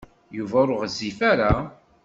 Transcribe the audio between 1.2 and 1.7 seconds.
ara.